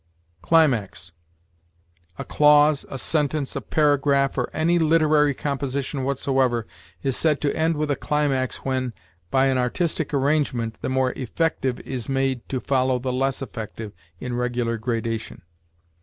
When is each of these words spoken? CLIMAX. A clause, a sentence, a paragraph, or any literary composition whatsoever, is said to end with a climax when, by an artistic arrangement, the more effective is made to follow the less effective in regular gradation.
CLIMAX. 0.41 1.11
A 2.17 2.25
clause, 2.25 2.87
a 2.89 2.97
sentence, 2.97 3.55
a 3.55 3.61
paragraph, 3.61 4.35
or 4.35 4.49
any 4.51 4.79
literary 4.79 5.35
composition 5.35 6.01
whatsoever, 6.03 6.65
is 7.03 7.15
said 7.15 7.39
to 7.41 7.55
end 7.55 7.77
with 7.77 7.91
a 7.91 7.95
climax 7.95 8.65
when, 8.65 8.93
by 9.29 9.45
an 9.45 9.59
artistic 9.59 10.11
arrangement, 10.11 10.79
the 10.81 10.89
more 10.89 11.11
effective 11.11 11.79
is 11.81 12.09
made 12.09 12.49
to 12.49 12.59
follow 12.59 12.97
the 12.97 13.13
less 13.13 13.43
effective 13.43 13.91
in 14.19 14.33
regular 14.35 14.79
gradation. 14.79 15.43